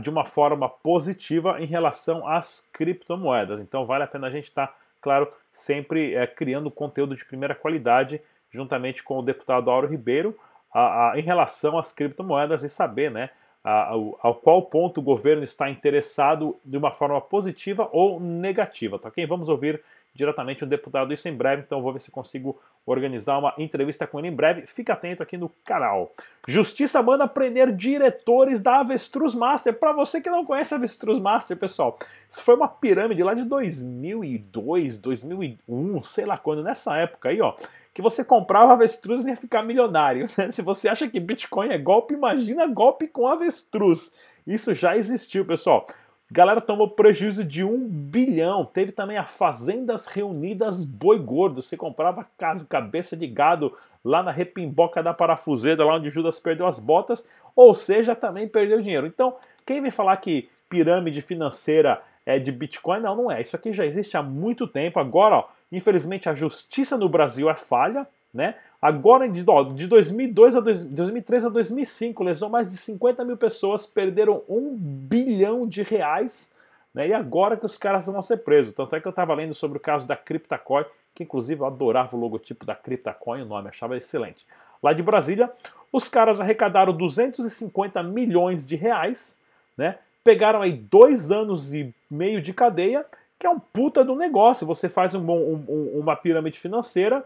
de 0.00 0.10
uma 0.10 0.24
forma 0.24 0.68
positiva 0.68 1.60
em 1.60 1.66
relação 1.66 2.26
às 2.26 2.68
criptomoedas. 2.72 3.60
Então 3.60 3.86
vale 3.86 4.04
a 4.04 4.06
pena 4.06 4.26
a 4.26 4.30
gente 4.30 4.44
estar, 4.44 4.68
tá, 4.68 4.74
claro, 5.00 5.28
sempre 5.50 6.14
é, 6.14 6.26
criando 6.26 6.70
conteúdo 6.70 7.16
de 7.16 7.24
primeira 7.24 7.54
qualidade, 7.54 8.20
juntamente 8.50 9.02
com 9.02 9.18
o 9.18 9.22
deputado 9.22 9.70
Auro 9.70 9.88
Ribeiro, 9.88 10.38
a, 10.72 11.12
a, 11.12 11.18
em 11.18 11.22
relação 11.22 11.78
às 11.78 11.92
criptomoedas 11.92 12.62
e 12.62 12.68
saber 12.68 13.10
né, 13.10 13.30
a, 13.62 13.90
ao, 13.90 14.18
ao, 14.22 14.34
qual 14.34 14.62
ponto 14.62 14.98
o 14.98 15.02
governo 15.02 15.42
está 15.42 15.70
interessado 15.70 16.58
de 16.64 16.76
uma 16.76 16.90
forma 16.90 17.20
positiva 17.20 17.88
ou 17.92 18.18
negativa. 18.18 18.98
Tá? 18.98 19.12
Vamos 19.28 19.48
ouvir 19.48 19.82
diretamente 20.14 20.64
um 20.64 20.68
deputado 20.68 21.12
isso 21.12 21.28
em 21.28 21.34
breve, 21.34 21.62
então 21.62 21.82
vou 21.82 21.92
ver 21.92 22.00
se 22.00 22.10
consigo 22.10 22.60
organizar 22.84 23.38
uma 23.38 23.54
entrevista 23.56 24.06
com 24.06 24.18
ele 24.18 24.28
em 24.28 24.34
breve. 24.34 24.66
Fica 24.66 24.92
atento 24.92 25.22
aqui 25.22 25.36
no 25.36 25.48
canal. 25.64 26.12
Justiça 26.46 27.02
manda 27.02 27.26
prender 27.26 27.74
diretores 27.74 28.60
da 28.60 28.80
Avestruz 28.80 29.34
Master. 29.34 29.72
Para 29.74 29.92
você 29.92 30.20
que 30.20 30.28
não 30.28 30.44
conhece 30.44 30.74
a 30.74 30.76
Avestruz 30.76 31.18
Master, 31.18 31.56
pessoal, 31.56 31.98
isso 32.28 32.42
foi 32.42 32.54
uma 32.54 32.68
pirâmide 32.68 33.22
lá 33.22 33.34
de 33.34 33.44
2002, 33.44 34.98
2001, 34.98 36.02
sei 36.02 36.26
lá 36.26 36.36
quando, 36.36 36.62
nessa 36.62 36.96
época 36.96 37.28
aí, 37.28 37.40
ó, 37.40 37.54
que 37.94 38.02
você 38.02 38.24
comprava 38.24 38.72
avestruz 38.72 39.24
e 39.24 39.30
ia 39.30 39.36
ficar 39.36 39.62
milionário. 39.62 40.28
Né? 40.36 40.50
Se 40.50 40.62
você 40.62 40.88
acha 40.88 41.08
que 41.08 41.20
Bitcoin 41.20 41.68
é 41.68 41.78
golpe, 41.78 42.14
imagina 42.14 42.66
golpe 42.66 43.06
com 43.06 43.26
avestruz. 43.26 44.14
Isso 44.46 44.74
já 44.74 44.96
existiu, 44.96 45.44
pessoal. 45.44 45.86
Galera 46.32 46.62
tomou 46.62 46.88
prejuízo 46.88 47.44
de 47.44 47.62
um 47.62 47.86
bilhão. 47.86 48.64
Teve 48.64 48.90
também 48.90 49.18
a 49.18 49.24
Fazendas 49.26 50.06
Reunidas 50.06 50.82
Boi 50.82 51.18
Gordo. 51.18 51.60
Você 51.60 51.76
comprava 51.76 52.26
cabeça 52.70 53.14
de 53.14 53.26
gado 53.26 53.76
lá 54.02 54.22
na 54.22 54.30
repimboca 54.30 55.02
da 55.02 55.12
parafuseda, 55.12 55.84
lá 55.84 55.96
onde 55.96 56.08
Judas 56.08 56.40
perdeu 56.40 56.66
as 56.66 56.78
botas, 56.78 57.30
ou 57.54 57.74
seja, 57.74 58.16
também 58.16 58.48
perdeu 58.48 58.80
dinheiro. 58.80 59.06
Então, 59.06 59.36
quem 59.66 59.82
vem 59.82 59.90
falar 59.90 60.16
que 60.16 60.48
pirâmide 60.70 61.20
financeira 61.20 62.00
é 62.24 62.38
de 62.38 62.50
Bitcoin, 62.50 63.00
não, 63.00 63.14
não 63.14 63.30
é. 63.30 63.42
Isso 63.42 63.54
aqui 63.54 63.70
já 63.70 63.84
existe 63.84 64.16
há 64.16 64.22
muito 64.22 64.66
tempo. 64.66 64.98
Agora, 64.98 65.36
ó, 65.36 65.48
infelizmente, 65.70 66.30
a 66.30 66.34
justiça 66.34 66.96
no 66.96 67.10
Brasil 67.10 67.50
é 67.50 67.54
falha, 67.54 68.06
né? 68.32 68.54
Agora, 68.80 69.28
de, 69.28 69.44
de 69.74 69.86
2002 69.86 70.56
a 70.56 70.60
2003 70.60 71.46
a 71.46 71.48
2005, 71.48 72.24
lesou 72.24 72.48
mais 72.48 72.70
de 72.70 72.76
50 72.76 73.24
mil 73.24 73.36
pessoas, 73.36 73.86
perderam 73.86 74.42
um 74.48 74.74
bilhão 74.74 75.66
de 75.66 75.82
reais, 75.82 76.52
né? 76.94 77.08
E 77.08 77.14
agora 77.14 77.56
que 77.56 77.66
os 77.66 77.76
caras 77.76 78.06
vão 78.06 78.22
ser 78.22 78.38
presos. 78.38 78.72
Tanto 78.72 78.96
é 78.96 79.00
que 79.00 79.06
eu 79.06 79.10
estava 79.10 79.34
lendo 79.34 79.54
sobre 79.54 79.78
o 79.78 79.80
caso 79.80 80.06
da 80.06 80.16
CryptoCoin, 80.16 80.84
que 81.14 81.22
inclusive 81.22 81.60
eu 81.60 81.66
adorava 81.66 82.16
o 82.16 82.18
logotipo 82.18 82.64
da 82.64 82.74
CryptoCoin, 82.74 83.42
o 83.42 83.46
nome, 83.46 83.68
achava 83.68 83.96
excelente. 83.96 84.46
lá 84.82 84.92
de 84.92 85.02
Brasília. 85.02 85.50
Os 85.92 86.08
caras 86.08 86.40
arrecadaram 86.40 86.92
250 86.96 88.02
milhões 88.02 88.64
de 88.64 88.76
reais, 88.76 89.38
né? 89.76 89.98
Pegaram 90.24 90.62
aí 90.62 90.72
dois 90.72 91.30
anos 91.30 91.74
e 91.74 91.94
meio 92.10 92.40
de 92.40 92.54
cadeia, 92.54 93.04
que 93.38 93.46
é 93.46 93.50
um 93.50 93.58
puta 93.58 94.04
do 94.04 94.14
negócio. 94.14 94.66
Você 94.66 94.88
faz 94.88 95.14
um, 95.14 95.30
um, 95.30 96.00
uma 96.00 96.16
pirâmide 96.16 96.58
financeira, 96.58 97.24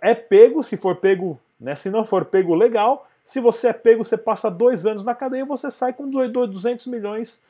é 0.00 0.14
pego, 0.14 0.62
se 0.62 0.76
for 0.76 0.96
pego, 0.96 1.38
né? 1.60 1.74
Se 1.74 1.90
não 1.90 2.04
for 2.04 2.24
pego, 2.24 2.54
legal. 2.54 3.08
Se 3.22 3.40
você 3.40 3.68
é 3.68 3.72
pego, 3.72 4.04
você 4.04 4.16
passa 4.16 4.50
dois 4.50 4.86
anos 4.86 5.04
na 5.04 5.14
cadeia 5.14 5.42
e 5.42 5.46
você 5.46 5.70
sai 5.70 5.92
com 5.92 6.08
200 6.08 6.86
milhões 6.86 7.42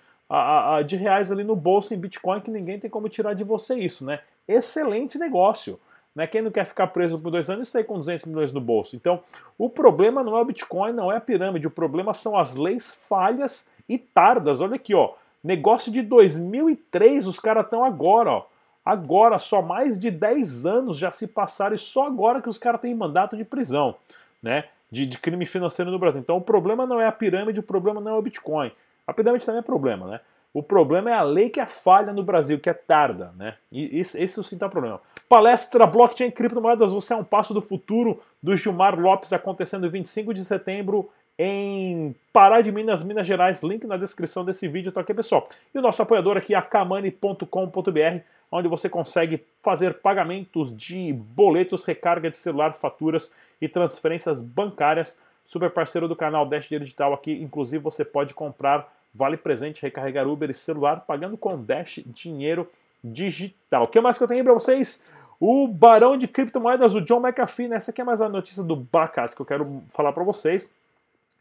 de 0.87 0.97
reais 0.97 1.31
ali 1.31 1.45
no 1.45 1.55
bolso 1.55 1.95
em 1.95 1.99
Bitcoin, 1.99 2.41
que 2.41 2.51
ninguém 2.51 2.79
tem 2.79 2.91
como 2.91 3.09
tirar 3.09 3.35
de 3.35 3.45
você 3.45 3.75
isso, 3.75 4.05
né? 4.05 4.21
Excelente 4.49 5.19
negócio. 5.19 5.79
Né? 6.15 6.27
Quem 6.27 6.41
não 6.41 6.51
quer 6.51 6.65
ficar 6.65 6.87
preso 6.87 7.19
por 7.19 7.31
dois 7.31 7.51
anos 7.51 7.69
sai 7.69 7.85
com 7.85 7.99
200 7.99 8.25
milhões 8.25 8.51
no 8.51 8.61
bolso. 8.61 8.97
Então, 8.97 9.23
o 9.59 9.69
problema 9.69 10.25
não 10.25 10.37
é 10.37 10.41
o 10.41 10.45
Bitcoin, 10.47 10.93
não 10.93 11.13
é 11.13 11.17
a 11.19 11.21
pirâmide, 11.21 11.67
o 11.67 11.71
problema 11.71 12.15
são 12.15 12.39
as 12.39 12.57
leis 12.57 12.95
falhas 12.95 13.71
e 13.87 13.99
tardas. 13.99 14.63
Olha 14.63 14.77
aqui, 14.77 14.95
ó. 14.95 15.13
Negócio 15.45 15.93
de 15.93 16.01
2003, 16.01 17.27
os 17.27 17.39
caras 17.39 17.65
estão 17.65 17.85
agora, 17.85 18.31
ó. 18.31 18.47
Agora, 18.87 19.41
só 19.41 19.61
mais 19.61 19.99
de 19.99 20.13
10 20.13 20.65
anos 20.65 20.97
já 20.97 21.11
se 21.11 21.27
passaram 21.27 21.75
e 21.75 21.79
só 21.79 22.07
agora 22.07 22.41
que 22.41 22.49
os 22.49 22.57
caras 22.57 22.81
têm 22.81 22.95
mandato 22.95 23.37
de 23.37 23.45
prisão, 23.45 23.97
né? 24.41 24.67
De, 24.89 25.05
de, 25.05 25.19
crime 25.19 25.45
financeiro 25.45 25.91
no 25.91 25.99
Brasil. 25.99 26.21
Então 26.21 26.37
o 26.37 26.41
problema 26.41 26.87
não 26.87 27.01
é 27.01 27.07
a 27.09 27.11
pirâmide, 27.11 27.59
o 27.59 27.65
problema 27.65 28.01
não 28.01 28.13
é 28.13 28.15
o 28.15 28.23
Bitcoin. 28.23 28.71
A 29.05 29.13
pirâmide 29.13 29.45
também 29.45 29.59
é 29.59 29.63
problema, 29.63 30.07
né? 30.07 30.21
O 30.55 30.63
problema 30.63 31.11
é 31.11 31.15
a 31.15 31.23
lei 31.23 31.51
que 31.51 31.59
é 31.59 31.67
falha 31.67 32.13
no 32.13 32.23
Brasil, 32.23 32.61
que 32.61 32.71
é 32.71 32.73
tarda, 32.73 33.33
né? 33.37 33.57
E 33.73 33.99
esse, 33.99 34.23
esse 34.23 34.43
sim 34.45 34.57
tá 34.57 34.69
o 34.69 34.71
problema. 34.71 35.01
Palestra 35.29 35.85
Blockchain 35.85 36.31
Criptomoedas, 36.31 36.93
você 36.93 37.13
é 37.13 37.17
um 37.17 37.25
passo 37.25 37.53
do 37.53 37.61
futuro 37.61 38.23
do 38.41 38.57
Gilmar 38.57 38.97
Lopes 38.99 39.33
acontecendo 39.33 39.91
25 39.91 40.33
de 40.33 40.45
setembro 40.45 41.11
em 41.39 42.15
Pará 42.33 42.61
de 42.61 42.73
Minas, 42.73 43.03
Minas 43.03 43.27
Gerais. 43.27 43.63
Link 43.63 43.87
na 43.87 43.97
descrição 43.97 44.45
desse 44.45 44.67
vídeo, 44.69 44.93
tá 44.93 45.01
aqui, 45.01 45.13
pessoal? 45.13 45.49
E 45.75 45.79
o 45.79 45.83
nosso 45.83 46.01
apoiador 46.03 46.37
aqui, 46.37 46.55
akamani.com.br, 46.55 48.21
onde 48.51 48.69
você 48.69 48.89
consegue 48.89 49.45
fazer 49.63 49.95
pagamentos 49.95 50.75
de 50.75 51.13
boletos, 51.13 51.85
recarga 51.85 52.31
de 52.31 52.37
celular, 52.37 52.75
faturas 52.75 53.33
e 53.61 53.69
transferências 53.69 54.41
bancárias. 54.41 55.19
Super 55.45 55.71
parceiro 55.71 56.09
do 56.09 56.17
canal 56.17 56.47
Dash 56.47 56.69
Digital 56.69 57.13
aqui, 57.15 57.33
inclusive 57.33 57.83
você 57.83 58.05
pode 58.05 58.35
comprar 58.35 58.93
vale 59.15 59.37
presente, 59.37 59.81
recarregar 59.83 60.29
Uber 60.29 60.51
e 60.51 60.55
celular, 60.55 61.01
pagando 61.07 61.39
com 61.39 61.63
Dash 61.63 62.01
Dinheiro 62.07 62.69
Digital. 63.03 63.85
O 63.85 63.89
que 63.89 64.01
mais 64.01 64.19
que 64.19 64.25
eu 64.25 64.29
tenho 64.29 64.45
para 64.45 64.53
vocês? 64.53 65.03
O 65.41 65.69
barão 65.69 66.17
de 66.17 66.27
criptomoedas, 66.27 66.95
o 66.95 67.01
John 67.01 67.21
McAfee, 67.21 67.69
né? 67.69 67.77
essa 67.77 67.91
aqui 67.91 68.01
é 68.01 68.05
mais 68.05 68.21
a 68.21 68.29
notícia 68.29 68.63
do 68.63 68.75
Bacate 68.77 69.35
que 69.35 69.41
eu 69.41 69.47
quero 69.47 69.83
falar 69.91 70.13
para 70.13 70.25
vocês 70.25 70.73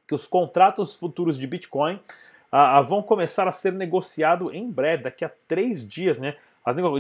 que 0.08 0.16
os 0.16 0.28
contratos 0.28 0.96
futuros 0.96 1.38
de 1.38 1.48
Bitcoin 1.48 2.00
ah, 2.52 2.78
ah, 2.78 2.82
vão 2.82 3.02
começar 3.02 3.48
a 3.48 3.52
ser 3.52 3.74
negociados 3.74 4.54
em 4.54 4.70
breve, 4.70 5.04
daqui 5.04 5.26
a 5.26 5.32
três 5.48 5.88
dias, 5.88 6.18
né? 6.18 6.36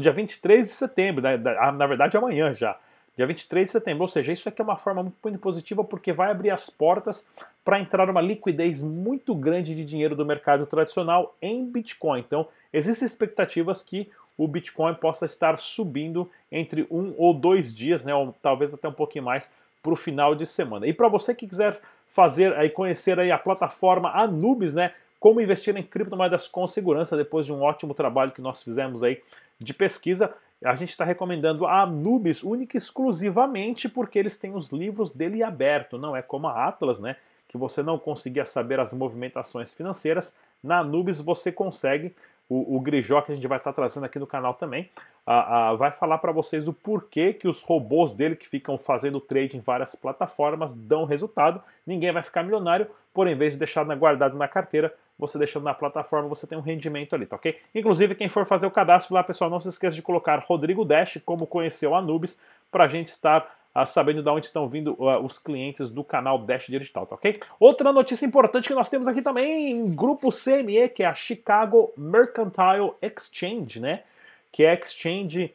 Dia 0.01 0.11
23 0.11 0.67
de 0.67 0.73
setembro, 0.73 1.23
né? 1.23 1.39
Ah, 1.59 1.71
na 1.71 1.87
verdade 1.87 2.15
amanhã 2.17 2.53
já, 2.53 2.77
dia 3.15 3.25
23 3.25 3.67
de 3.67 3.71
setembro. 3.71 4.01
Ou 4.01 4.07
seja, 4.07 4.31
isso 4.31 4.47
aqui 4.49 4.61
é 4.61 4.63
uma 4.63 4.77
forma 4.77 5.03
muito 5.23 5.39
positiva 5.39 5.83
porque 5.83 6.11
vai 6.11 6.29
abrir 6.29 6.51
as 6.51 6.69
portas 6.69 7.27
para 7.63 7.79
entrar 7.79 8.09
uma 8.09 8.21
liquidez 8.21 8.83
muito 8.83 9.33
grande 9.33 9.75
de 9.75 9.85
dinheiro 9.85 10.15
do 10.15 10.25
mercado 10.25 10.65
tradicional 10.65 11.35
em 11.41 11.65
Bitcoin. 11.65 12.19
Então, 12.19 12.47
existem 12.71 13.05
expectativas 13.05 13.81
que 13.81 14.09
o 14.37 14.47
Bitcoin 14.47 14.93
possa 14.95 15.25
estar 15.25 15.57
subindo 15.57 16.29
entre 16.51 16.85
um 16.91 17.13
ou 17.17 17.33
dois 17.33 17.73
dias, 17.73 18.03
né? 18.03 18.13
Ou 18.13 18.35
talvez 18.41 18.73
até 18.73 18.87
um 18.87 18.93
pouquinho 18.93 19.23
mais 19.23 19.49
para 19.81 19.93
o 19.93 19.95
final 19.95 20.35
de 20.35 20.45
semana. 20.45 20.85
E 20.87 20.93
para 20.93 21.07
você 21.07 21.33
que 21.33 21.47
quiser 21.47 21.79
fazer 22.07 22.53
aí 22.55 22.69
conhecer 22.69 23.19
aí 23.19 23.31
a 23.31 23.37
plataforma 23.37 24.09
Anubis, 24.09 24.73
né? 24.73 24.93
Como 25.19 25.41
investir 25.41 25.75
em 25.75 25.83
criptomoedas 25.83 26.47
com 26.47 26.67
segurança 26.67 27.17
depois 27.17 27.45
de 27.45 27.53
um 27.53 27.61
ótimo 27.61 27.93
trabalho 27.93 28.31
que 28.31 28.41
nós 28.41 28.61
fizemos 28.61 29.03
aí 29.03 29.21
de 29.59 29.73
pesquisa. 29.73 30.33
A 30.63 30.75
gente 30.75 30.89
está 30.89 31.03
recomendando 31.03 31.65
a 31.65 31.81
Anubis 31.81 32.43
única 32.43 32.75
e 32.75 32.79
exclusivamente 32.79 33.89
porque 33.89 34.17
eles 34.17 34.37
têm 34.37 34.55
os 34.55 34.71
livros 34.71 35.11
dele 35.11 35.43
aberto, 35.43 35.97
não 35.97 36.15
é 36.15 36.21
como 36.21 36.47
a 36.47 36.67
Atlas, 36.67 36.99
né? 36.99 37.15
Que 37.47 37.57
você 37.57 37.83
não 37.83 37.97
conseguia 37.97 38.45
saber 38.45 38.79
as 38.79 38.93
movimentações 38.93 39.73
financeiras. 39.73 40.35
Na 40.63 40.79
Anubis 40.79 41.19
você 41.19 41.51
consegue 41.51 42.15
o, 42.49 42.77
o 42.77 42.79
Grijó, 42.79 43.21
que 43.21 43.31
a 43.31 43.35
gente 43.35 43.47
vai 43.47 43.57
estar 43.57 43.73
trazendo 43.73 44.05
aqui 44.05 44.19
no 44.19 44.27
canal 44.27 44.53
também, 44.53 44.89
a, 45.25 45.69
a, 45.69 45.75
vai 45.75 45.91
falar 45.91 46.19
para 46.19 46.31
vocês 46.31 46.67
o 46.67 46.73
porquê 46.73 47.33
que 47.33 47.47
os 47.47 47.61
robôs 47.61 48.13
dele 48.13 48.35
que 48.35 48.47
ficam 48.47 48.77
fazendo 48.77 49.19
trade 49.19 49.57
em 49.57 49.59
várias 49.59 49.95
plataformas 49.95 50.75
dão 50.75 51.05
resultado. 51.05 51.61
Ninguém 51.85 52.11
vai 52.11 52.21
ficar 52.21 52.43
milionário, 52.43 52.87
por 53.13 53.27
em 53.27 53.35
vez 53.35 53.53
de 53.53 53.59
deixar 53.59 53.83
guardado 53.95 54.37
na 54.37 54.47
carteira, 54.47 54.93
você 55.17 55.37
deixando 55.37 55.63
na 55.63 55.73
plataforma, 55.73 56.27
você 56.27 56.45
tem 56.45 56.57
um 56.57 56.61
rendimento 56.61 57.15
ali, 57.15 57.25
tá 57.25 57.37
ok? 57.37 57.57
Inclusive, 57.73 58.15
quem 58.15 58.27
for 58.27 58.45
fazer 58.45 58.67
o 58.67 58.71
cadastro 58.71 59.15
lá, 59.15 59.23
pessoal, 59.23 59.49
não 59.49 59.59
se 59.59 59.69
esqueça 59.69 59.95
de 59.95 60.01
colocar 60.01 60.37
Rodrigo 60.39 60.83
Dash, 60.83 61.19
como 61.25 61.47
conheceu 61.47 61.95
a 61.95 62.01
Nubes, 62.01 62.39
para 62.69 62.83
a 62.83 62.87
gente 62.87 63.07
estar 63.07 63.54
sabendo 63.83 64.21
de 64.21 64.29
onde 64.29 64.45
estão 64.45 64.69
vindo 64.69 64.93
uh, 64.93 65.19
os 65.25 65.39
clientes 65.39 65.89
do 65.89 66.03
canal 66.03 66.37
Dash 66.37 66.67
Digital, 66.67 67.05
tá 67.05 67.15
ok? 67.15 67.39
Outra 67.59 67.91
notícia 67.91 68.25
importante 68.25 68.67
que 68.67 68.75
nós 68.75 68.87
temos 68.87 69.07
aqui 69.07 69.21
também, 69.21 69.93
grupo 69.95 70.29
CME, 70.29 70.89
que 70.89 71.03
é 71.03 71.07
a 71.07 71.15
Chicago 71.15 71.91
Mercantile 71.97 72.93
Exchange, 73.01 73.81
né? 73.81 74.03
Que 74.51 74.63
é 74.63 74.69
a 74.69 74.73
exchange, 74.75 75.53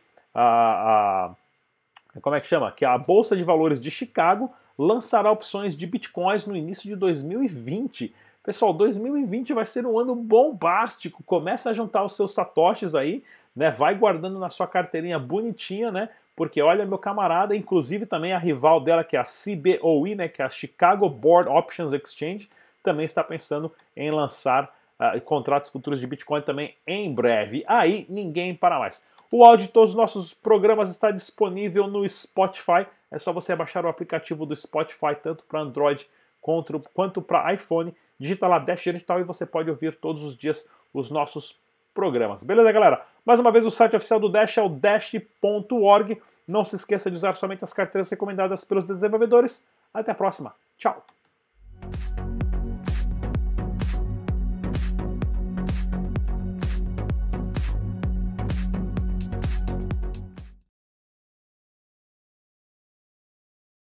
como 2.21 2.37
é 2.37 2.41
que 2.41 2.47
chama? 2.47 2.71
Que 2.73 2.85
é 2.85 2.89
a 2.89 2.99
Bolsa 2.99 3.37
de 3.37 3.43
Valores 3.43 3.81
de 3.81 3.91
Chicago 3.91 4.53
lançará 4.77 5.31
opções 5.31 5.77
de 5.77 5.87
bitcoins 5.87 6.47
no 6.47 6.57
início 6.57 6.89
de 6.89 6.97
2020. 6.97 8.15
Pessoal, 8.43 8.73
2020 8.73 9.53
vai 9.53 9.65
ser 9.65 9.87
um 9.87 9.99
ano 9.99 10.15
bombástico. 10.15 11.23
Começa 11.25 11.71
a 11.71 11.73
juntar 11.73 12.03
os 12.03 12.17
seus 12.17 12.33
satoshis 12.33 12.95
aí, 12.95 13.23
né? 13.55 13.71
Vai 13.71 13.95
guardando 13.95 14.39
na 14.39 14.49
sua 14.49 14.67
carteirinha 14.67 15.19
bonitinha, 15.19 15.91
né? 15.91 16.09
Porque 16.41 16.63
olha 16.63 16.87
meu 16.87 16.97
camarada, 16.97 17.55
inclusive 17.55 18.07
também 18.07 18.33
a 18.33 18.39
rival 18.39 18.81
dela 18.81 19.05
que 19.05 19.15
é 19.15 19.21
a 19.21 19.25
CBOE, 19.25 20.15
né, 20.15 20.27
que 20.27 20.41
é 20.41 20.45
a 20.47 20.49
Chicago 20.49 21.07
Board 21.07 21.51
Options 21.51 21.93
Exchange, 21.93 22.49
também 22.83 23.05
está 23.05 23.23
pensando 23.23 23.71
em 23.95 24.11
lançar 24.11 24.75
uh, 24.99 25.21
contratos 25.21 25.69
futuros 25.69 26.01
de 26.01 26.07
Bitcoin 26.07 26.41
também 26.41 26.75
em 26.87 27.13
breve. 27.13 27.63
Aí 27.69 28.07
ninguém 28.09 28.55
para 28.55 28.79
mais. 28.79 29.05
O 29.31 29.45
áudio 29.45 29.67
de 29.67 29.73
todos 29.75 29.91
os 29.91 29.97
nossos 29.97 30.33
programas 30.33 30.89
está 30.89 31.11
disponível 31.11 31.87
no 31.87 32.09
Spotify. 32.09 32.87
É 33.11 33.19
só 33.19 33.35
você 33.35 33.55
baixar 33.55 33.85
o 33.85 33.89
aplicativo 33.89 34.47
do 34.47 34.57
Spotify 34.57 35.15
tanto 35.23 35.45
para 35.45 35.61
Android 35.61 36.09
quanto 36.41 37.21
para 37.21 37.53
iPhone. 37.53 37.95
Digita 38.19 38.49
lá 38.49 38.59
Dash 38.59 38.81
Digital 38.81 39.21
e 39.21 39.25
você 39.25 39.45
pode 39.45 39.69
ouvir 39.69 39.95
todos 39.95 40.23
os 40.23 40.35
dias 40.35 40.67
os 40.95 41.11
nossos 41.11 41.61
programas. 41.95 42.43
Beleza, 42.43 42.73
galera? 42.73 43.05
Mais 43.25 43.39
uma 43.41 43.53
vez, 43.53 43.67
o 43.67 43.71
site 43.71 43.97
oficial 43.97 44.19
do 44.19 44.29
Dash 44.29 44.59
é 44.59 44.63
o 44.63 44.69
dash.org. 44.69 46.21
Não 46.47 46.65
se 46.65 46.77
esqueça 46.77 47.11
de 47.11 47.17
usar 47.17 47.35
somente 47.37 47.65
as 47.65 47.73
carteiras 47.73 48.11
recomendadas 48.11 48.65
pelos 48.65 48.87
desenvolvedores. 48.87 49.67
Até 49.93 50.13
a 50.13 50.15
próxima. 50.15 50.55
Tchau! 50.77 51.05